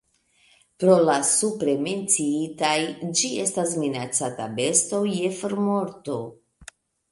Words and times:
Pro 0.83 0.95
la 1.09 1.17
supre 1.31 1.75
menciitaj, 1.87 2.71
ĝi 3.21 3.31
estas 3.45 3.77
minacata 3.83 4.51
besto 4.59 5.05
je 5.13 5.33
formorto. 5.45 6.21